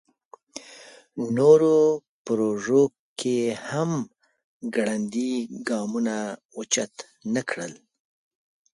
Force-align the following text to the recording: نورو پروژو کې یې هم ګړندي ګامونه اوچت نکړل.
نورو 1.35 1.77
پروژو 2.25 2.83
کې 3.19 3.31
یې 3.43 3.49
هم 3.67 3.91
ګړندي 4.75 5.31
ګامونه 5.67 6.15
اوچت 6.57 6.93
نکړل. 7.35 7.73